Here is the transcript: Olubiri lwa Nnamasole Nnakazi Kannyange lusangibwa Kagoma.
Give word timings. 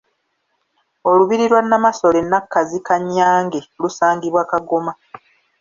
Olubiri 1.09 1.45
lwa 1.51 1.61
Nnamasole 1.63 2.19
Nnakazi 2.23 2.77
Kannyange 2.87 3.59
lusangibwa 3.81 4.41
Kagoma. 4.51 4.93